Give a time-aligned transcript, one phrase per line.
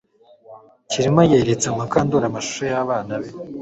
[0.89, 3.29] Kirima yeretse Mukandoli amashusho yabana be